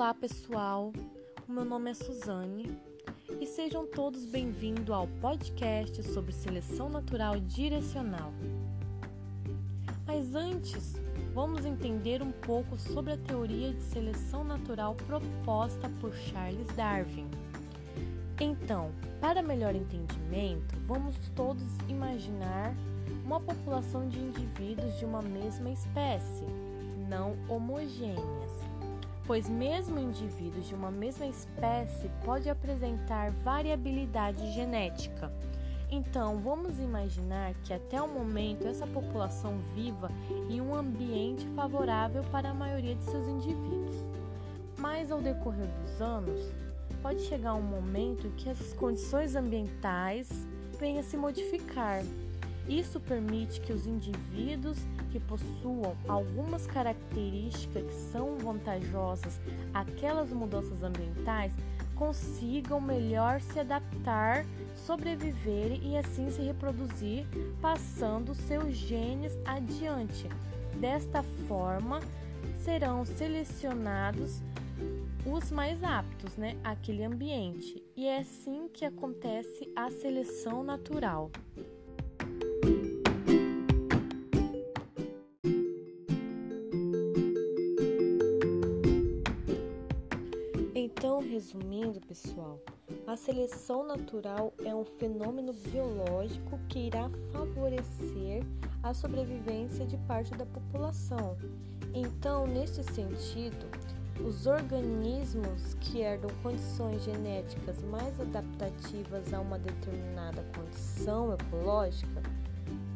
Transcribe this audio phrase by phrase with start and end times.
[0.00, 0.94] Olá pessoal,
[1.46, 2.74] o meu nome é Suzane
[3.38, 8.32] e sejam todos bem-vindos ao podcast sobre seleção natural direcional.
[10.06, 10.94] Mas antes,
[11.34, 17.28] vamos entender um pouco sobre a teoria de seleção natural proposta por Charles Darwin.
[18.40, 22.74] Então, para melhor entendimento, vamos todos imaginar
[23.22, 26.46] uma população de indivíduos de uma mesma espécie,
[27.06, 28.69] não homogêneas,
[29.30, 35.32] pois mesmo indivíduos de uma mesma espécie pode apresentar variabilidade genética.
[35.88, 40.10] Então, vamos imaginar que até o momento essa população viva
[40.48, 44.04] em um ambiente favorável para a maioria de seus indivíduos.
[44.76, 46.52] Mas ao decorrer dos anos,
[47.00, 50.28] pode chegar um momento que essas condições ambientais
[50.76, 52.02] venham a se modificar
[52.70, 54.78] isso permite que os indivíduos
[55.10, 59.40] que possuam algumas características que são vantajosas
[59.74, 61.52] àquelas mudanças ambientais
[62.00, 67.26] consigam melhor se adaptar, sobreviver e assim se reproduzir,
[67.60, 70.26] passando seus genes adiante.
[70.80, 72.00] Desta forma,
[72.64, 74.40] serão selecionados
[75.26, 77.82] os mais aptos né, àquele ambiente.
[77.94, 81.30] E é assim que acontece a seleção natural.
[91.40, 92.60] Resumindo, pessoal,
[93.06, 98.44] a seleção natural é um fenômeno biológico que irá favorecer
[98.82, 101.38] a sobrevivência de parte da população.
[101.94, 103.66] Então, neste sentido,
[104.22, 112.22] os organismos que herdam condições genéticas mais adaptativas a uma determinada condição ecológica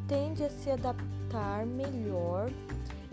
[0.07, 2.51] tendem a se adaptar melhor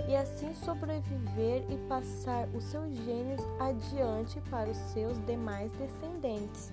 [0.07, 6.71] e assim sobreviver e passar os seus genes adiante para os seus demais descendentes.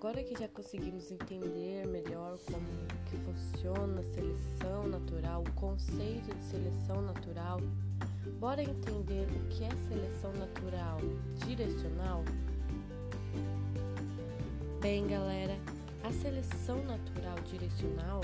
[0.00, 2.64] Agora que já conseguimos entender melhor como
[3.10, 7.58] que funciona a seleção natural, o conceito de seleção natural,
[8.38, 10.98] bora entender o que é seleção natural
[11.44, 12.24] direcional?
[14.80, 15.56] Bem, galera,
[16.04, 18.20] a seleção natural direcional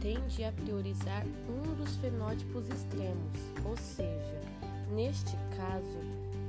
[0.00, 4.40] tende a priorizar um dos fenótipos extremos, ou seja,
[4.92, 6.00] neste caso,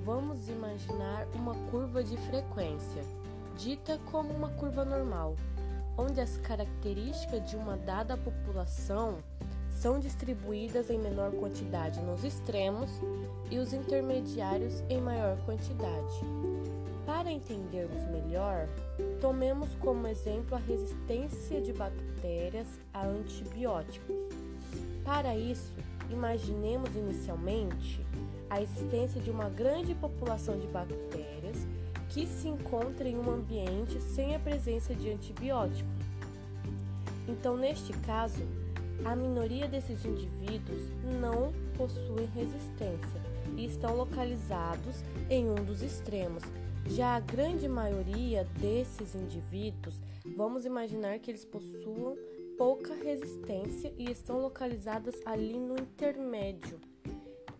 [0.03, 3.03] vamos imaginar uma curva de frequência
[3.57, 5.35] dita como uma curva normal,
[5.97, 9.17] onde as características de uma dada população
[9.71, 12.89] são distribuídas em menor quantidade nos extremos
[13.49, 16.21] e os intermediários em maior quantidade.
[17.05, 18.67] Para entendermos melhor,
[19.19, 24.15] tomemos como exemplo a resistência de bactérias a antibióticos.
[25.03, 25.77] Para isso,
[26.11, 28.05] imaginemos inicialmente
[28.49, 31.65] a existência de uma grande população de bactérias
[32.09, 35.89] que se encontra em um ambiente sem a presença de antibiótico.
[37.27, 38.41] Então, neste caso,
[39.03, 40.79] a minoria desses indivíduos
[41.21, 43.21] não possuem resistência
[43.55, 46.43] e estão localizados em um dos extremos.
[46.87, 49.95] Já a grande maioria desses indivíduos,
[50.35, 52.17] vamos imaginar que eles possuam
[52.57, 56.79] pouca resistência e estão localizados ali no intermédio.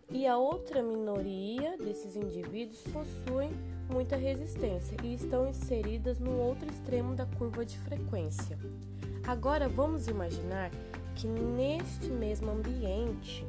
[0.10, 3.52] E a outra minoria desses indivíduos possuem
[3.90, 8.58] muita resistência e estão inseridas no outro extremo da curva de frequência.
[9.28, 10.72] Agora vamos imaginar
[11.14, 13.46] que neste mesmo ambiente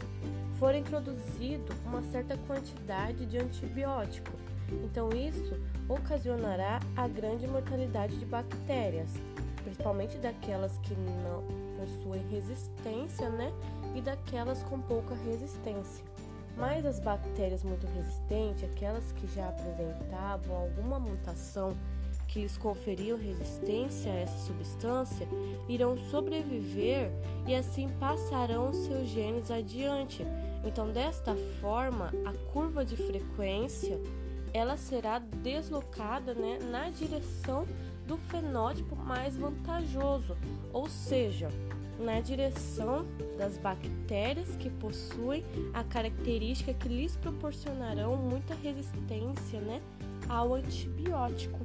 [0.59, 4.33] for introduzido uma certa quantidade de antibiótico.
[4.85, 5.55] Então isso
[5.89, 9.15] ocasionará a grande mortalidade de bactérias,
[9.63, 11.45] principalmente daquelas que não
[11.79, 13.53] possuem resistência, né?
[13.95, 16.05] E daquelas com pouca resistência.
[16.59, 21.77] Mas as bactérias muito resistentes, aquelas que já apresentavam alguma mutação
[22.27, 25.27] que lhes conferiam resistência a essa substância,
[25.69, 27.11] irão sobreviver
[27.47, 30.27] e assim passarão seus genes adiante.
[30.65, 33.99] Então, desta forma, a curva de frequência
[34.53, 37.67] ela será deslocada né, na direção
[38.07, 40.37] do fenótipo mais vantajoso,
[40.73, 41.51] ou seja,
[41.99, 43.05] na direção
[43.37, 49.81] das bactérias que possuem a característica que lhes proporcionarão muita resistência né,
[50.29, 51.59] ao antibiótico.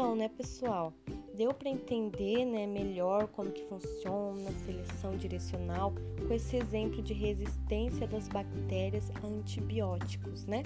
[0.00, 0.94] Né, pessoal?
[1.36, 5.92] Deu para entender, né, melhor como que funciona a seleção direcional
[6.26, 10.62] com esse exemplo de resistência das bactérias a antibióticos, né?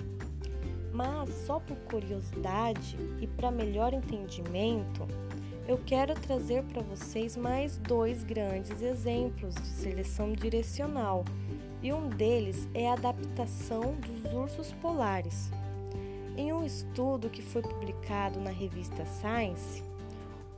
[0.93, 5.07] Mas só por curiosidade e para melhor entendimento,
[5.67, 11.25] eu quero trazer para vocês mais dois grandes exemplos de seleção direcional,
[11.83, 15.51] e um deles é a adaptação dos ursos polares.
[16.37, 19.83] Em um estudo que foi publicado na revista Science,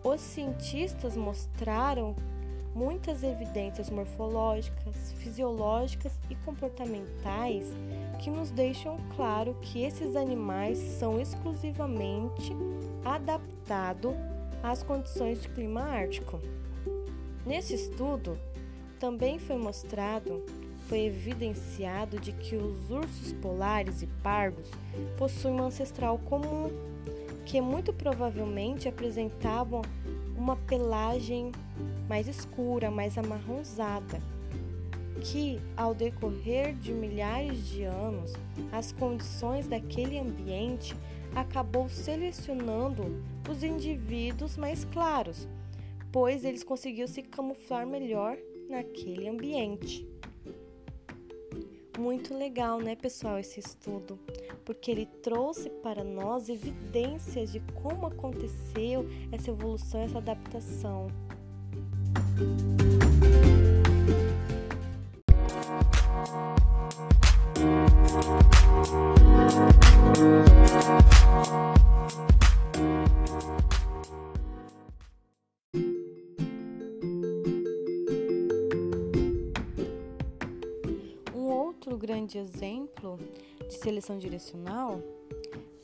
[0.02, 2.16] os cientistas mostraram
[2.74, 7.72] muitas evidências morfológicas, fisiológicas e comportamentais
[8.18, 12.52] que nos deixam claro que esses animais são exclusivamente
[13.04, 14.14] adaptados
[14.62, 16.40] às condições de clima ártico.
[17.46, 18.36] Nesse estudo,
[18.98, 20.44] também foi mostrado,
[20.88, 24.70] foi evidenciado de que os ursos polares e pardos
[25.18, 26.70] possuem um ancestral comum,
[27.44, 29.82] que muito provavelmente apresentavam
[30.34, 31.52] uma pelagem
[32.08, 34.18] mais escura, mais amarronzada,
[35.20, 38.32] que ao decorrer de milhares de anos,
[38.72, 40.96] as condições daquele ambiente
[41.34, 45.46] acabou selecionando os indivíduos mais claros,
[46.10, 48.38] pois eles conseguiam se camuflar melhor
[48.70, 50.06] naquele ambiente.
[51.98, 54.18] Muito legal, né, pessoal, esse estudo,
[54.64, 61.08] porque ele trouxe para nós evidências de como aconteceu essa evolução, essa adaptação.
[62.40, 63.57] outro
[82.28, 83.18] grande exemplo
[83.66, 85.00] de seleção direcional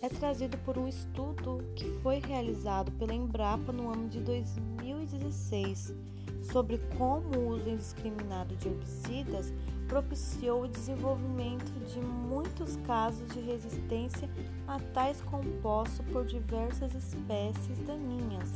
[0.02, 5.94] é trazido por um estudo que foi realizado pela Embrapa no ano de 2016
[6.42, 9.54] sobre como o uso indiscriminado de herbicidas
[9.88, 14.28] propiciou o desenvolvimento de muitos casos de resistência
[14.66, 18.50] a tais compostos por diversas espécies daninhas.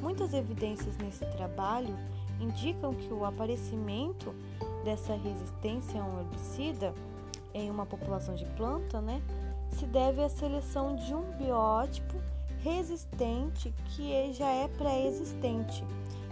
[0.00, 1.94] Muitas evidências nesse trabalho
[2.40, 4.34] indicam que o aparecimento
[4.84, 6.94] dessa resistência a um herbicida
[7.54, 9.22] em uma população de planta, né,
[9.68, 12.16] se deve à seleção de um biótipo
[12.60, 15.84] resistente que já é pré-existente.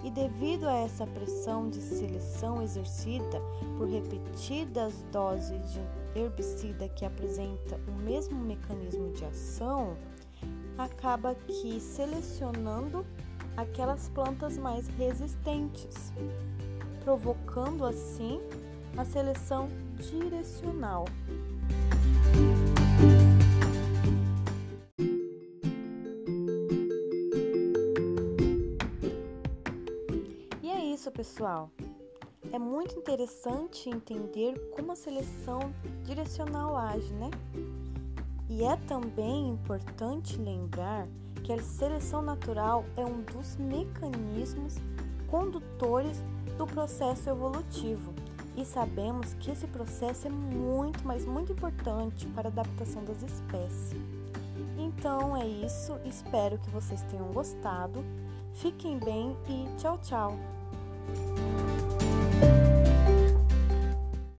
[0.02, 3.41] E devido a essa pressão de seleção exercida
[3.76, 5.81] por repetidas doses de
[6.19, 9.97] herbicida que apresenta o mesmo mecanismo de ação,
[10.79, 13.05] acaba que selecionando
[13.56, 16.14] aquelas plantas mais resistentes
[17.10, 18.40] provocando assim
[18.96, 19.68] a seleção
[19.98, 21.06] direcional.
[30.62, 31.68] E é isso, pessoal.
[32.52, 35.74] É muito interessante entender como a seleção
[36.04, 37.30] direcional age, né?
[38.48, 41.08] E é também importante lembrar
[41.42, 44.76] que a seleção natural é um dos mecanismos
[45.28, 46.23] condutores
[46.61, 48.12] do processo evolutivo
[48.55, 53.97] e sabemos que esse processo é muito, mas muito importante para a adaptação das espécies.
[54.76, 58.05] Então é isso, espero que vocês tenham gostado.
[58.52, 60.38] Fiquem bem e tchau, tchau!